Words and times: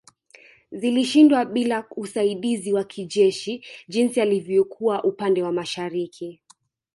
Zilishindwa 0.71 1.45
bila 1.45 1.85
usaidizi 1.95 2.73
wa 2.73 2.83
kijeshi 2.83 3.65
jinsi 3.87 4.19
ilivyokuwa 4.21 5.03
upande 5.03 5.43
wa 5.43 5.51
mashariki 5.51 6.41